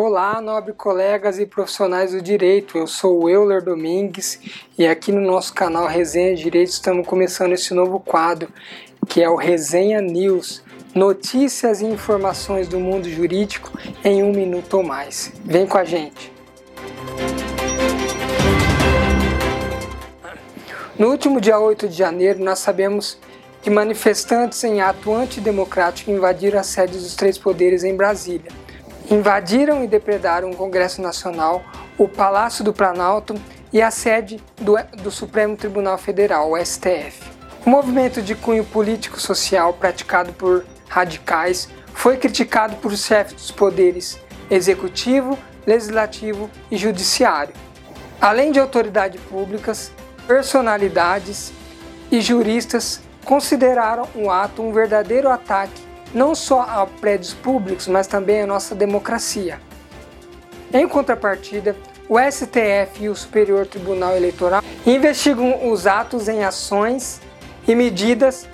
Olá, 0.00 0.40
nobre 0.40 0.72
colegas 0.74 1.40
e 1.40 1.44
profissionais 1.44 2.12
do 2.12 2.22
direito. 2.22 2.78
Eu 2.78 2.86
sou 2.86 3.24
o 3.24 3.28
Euler 3.28 3.60
Domingues 3.60 4.38
e 4.78 4.86
aqui 4.86 5.10
no 5.10 5.20
nosso 5.20 5.52
canal 5.52 5.88
Resenha 5.88 6.36
Direito 6.36 6.68
estamos 6.68 7.04
começando 7.04 7.52
esse 7.52 7.74
novo 7.74 7.98
quadro 7.98 8.48
que 9.08 9.20
é 9.20 9.28
o 9.28 9.34
Resenha 9.34 10.00
News. 10.00 10.62
Notícias 10.94 11.80
e 11.80 11.86
informações 11.86 12.68
do 12.68 12.78
mundo 12.78 13.10
jurídico 13.10 13.76
em 14.04 14.22
um 14.22 14.30
minuto 14.30 14.76
ou 14.76 14.84
mais. 14.84 15.32
Vem 15.44 15.66
com 15.66 15.78
a 15.78 15.84
gente. 15.84 16.32
No 20.96 21.08
último 21.10 21.40
dia 21.40 21.58
8 21.58 21.88
de 21.88 21.96
janeiro, 21.96 22.38
nós 22.38 22.60
sabemos 22.60 23.18
que 23.60 23.68
manifestantes 23.68 24.62
em 24.62 24.80
ato 24.80 25.12
antidemocrático 25.12 26.12
invadiram 26.12 26.60
a 26.60 26.62
sede 26.62 26.96
dos 26.96 27.16
três 27.16 27.36
poderes 27.36 27.82
em 27.82 27.96
Brasília 27.96 28.67
invadiram 29.10 29.82
e 29.82 29.86
depredaram 29.86 30.50
o 30.50 30.56
Congresso 30.56 31.00
Nacional, 31.00 31.64
o 31.96 32.06
Palácio 32.06 32.62
do 32.62 32.72
Planalto 32.72 33.34
e 33.72 33.80
a 33.80 33.90
sede 33.90 34.40
do, 34.60 34.76
do 35.02 35.10
Supremo 35.10 35.56
Tribunal 35.56 35.98
Federal, 35.98 36.52
o 36.52 36.64
STF. 36.64 37.20
O 37.64 37.70
movimento 37.70 38.22
de 38.22 38.34
cunho 38.34 38.64
político-social 38.64 39.72
praticado 39.74 40.32
por 40.32 40.64
radicais 40.88 41.68
foi 41.92 42.16
criticado 42.16 42.76
por 42.76 42.94
chefes 42.96 43.34
dos 43.34 43.50
poderes 43.50 44.18
executivo, 44.50 45.38
legislativo 45.66 46.48
e 46.70 46.76
judiciário, 46.76 47.54
além 48.20 48.52
de 48.52 48.58
autoridades 48.58 49.20
públicas, 49.22 49.92
personalidades 50.26 51.52
e 52.10 52.20
juristas 52.20 53.00
consideraram 53.24 54.08
o 54.14 54.30
ato 54.30 54.62
um 54.62 54.72
verdadeiro 54.72 55.28
ataque 55.28 55.87
não 56.14 56.34
só 56.34 56.62
a 56.62 56.86
prédios 56.86 57.34
públicos, 57.34 57.86
mas 57.86 58.06
também 58.06 58.42
a 58.42 58.46
nossa 58.46 58.74
democracia. 58.74 59.60
Em 60.72 60.86
contrapartida, 60.86 61.76
o 62.08 62.18
STF 62.18 63.04
e 63.04 63.08
o 63.08 63.14
Superior 63.14 63.66
Tribunal 63.66 64.16
Eleitoral 64.16 64.62
investigam 64.86 65.70
os 65.70 65.86
atos 65.86 66.28
em 66.28 66.44
ações 66.44 67.20
e 67.66 67.74
medidas 67.74 68.48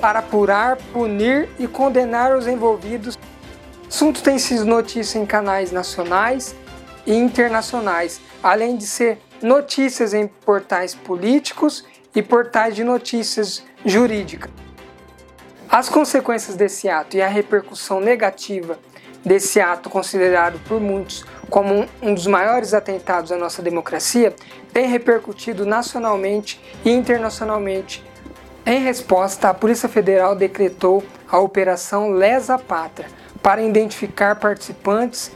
para 0.00 0.20
apurar, 0.20 0.76
punir 0.92 1.48
e 1.58 1.66
condenar 1.66 2.36
os 2.36 2.46
envolvidos. 2.46 3.16
O 3.16 3.88
assunto 3.88 4.22
tem 4.22 4.38
sido 4.38 4.64
notícia 4.64 5.18
em 5.18 5.26
canais 5.26 5.70
nacionais 5.70 6.54
e 7.06 7.14
internacionais, 7.14 8.20
além 8.42 8.76
de 8.76 8.86
ser 8.86 9.18
notícias 9.42 10.14
em 10.14 10.26
portais 10.26 10.94
políticos 10.94 11.84
e 12.14 12.22
portais 12.22 12.74
de 12.74 12.84
notícias 12.84 13.64
jurídicas. 13.84 14.50
As 15.72 15.88
consequências 15.88 16.54
desse 16.54 16.86
ato 16.86 17.16
e 17.16 17.22
a 17.22 17.26
repercussão 17.26 17.98
negativa 17.98 18.78
desse 19.24 19.58
ato, 19.58 19.88
considerado 19.88 20.60
por 20.68 20.78
muitos 20.78 21.24
como 21.48 21.88
um 22.02 22.12
dos 22.12 22.26
maiores 22.26 22.74
atentados 22.74 23.32
à 23.32 23.38
nossa 23.38 23.62
democracia, 23.62 24.36
tem 24.70 24.86
repercutido 24.86 25.64
nacionalmente 25.64 26.60
e 26.84 26.90
internacionalmente. 26.90 28.04
Em 28.66 28.84
resposta, 28.84 29.48
a 29.48 29.54
Polícia 29.54 29.88
Federal 29.88 30.36
decretou 30.36 31.02
a 31.26 31.38
Operação 31.38 32.10
Lesa 32.10 32.58
Pátria 32.58 33.08
para 33.42 33.62
identificar 33.62 34.36
participantes 34.36 35.32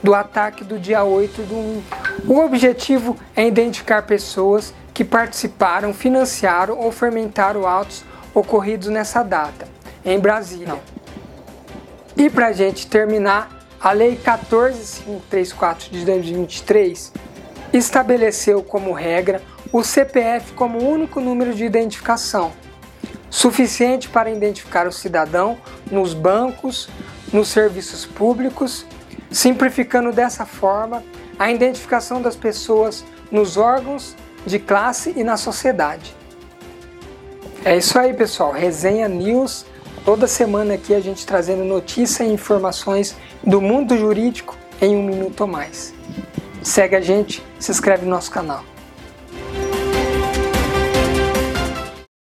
do 0.00 0.14
ataque 0.14 0.62
do 0.62 0.78
dia 0.78 1.02
8 1.02 1.42
do 1.42 1.56
1. 1.56 1.82
O 2.28 2.38
objetivo 2.38 3.16
é 3.34 3.44
identificar 3.48 4.02
pessoas 4.02 4.72
que 4.94 5.04
participaram, 5.04 5.92
financiaram 5.92 6.78
ou 6.78 6.92
fermentaram 6.92 7.66
atos 7.66 8.04
ocorridos 8.34 8.88
nessa 8.88 9.22
data, 9.22 9.68
em 10.04 10.18
Brasília. 10.18 10.78
E 12.16 12.28
para 12.28 12.48
a 12.48 12.52
gente 12.52 12.86
terminar, 12.86 13.66
a 13.80 13.92
Lei 13.92 14.16
14534 14.16 15.90
de 15.90 16.04
2023 16.04 17.12
estabeleceu 17.72 18.62
como 18.62 18.92
regra 18.92 19.42
o 19.72 19.82
CPF 19.82 20.52
como 20.52 20.78
único 20.78 21.20
número 21.20 21.54
de 21.54 21.64
identificação, 21.64 22.52
suficiente 23.30 24.08
para 24.08 24.30
identificar 24.30 24.86
o 24.86 24.92
cidadão 24.92 25.58
nos 25.90 26.12
bancos, 26.12 26.88
nos 27.32 27.48
serviços 27.48 28.04
públicos, 28.04 28.84
simplificando 29.30 30.12
dessa 30.12 30.44
forma 30.44 31.02
a 31.38 31.50
identificação 31.50 32.20
das 32.20 32.36
pessoas 32.36 33.02
nos 33.30 33.56
órgãos 33.56 34.14
de 34.46 34.58
classe 34.58 35.14
e 35.16 35.24
na 35.24 35.38
sociedade. 35.38 36.14
É 37.64 37.76
isso 37.76 37.96
aí, 37.96 38.12
pessoal. 38.12 38.50
Resenha 38.50 39.08
News. 39.08 39.64
Toda 40.04 40.26
semana 40.26 40.74
aqui 40.74 40.92
a 40.92 40.98
gente 40.98 41.24
trazendo 41.24 41.64
notícias 41.64 42.28
e 42.28 42.32
informações 42.32 43.16
do 43.44 43.60
mundo 43.60 43.96
jurídico 43.96 44.56
em 44.80 44.96
um 44.96 45.02
minuto 45.04 45.42
ou 45.42 45.46
mais. 45.46 45.94
Segue 46.60 46.96
a 46.96 47.00
gente, 47.00 47.40
se 47.60 47.70
inscreve 47.70 48.04
no 48.04 48.10
nosso 48.10 48.32
canal. 48.32 48.64